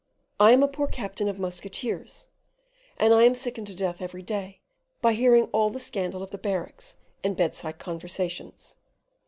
[0.39, 2.29] I am a poor captain of musketeers,
[2.97, 4.59] and I am sickened to death every day
[4.99, 8.77] by hearing all the scandal of the barracks and bedside conversations.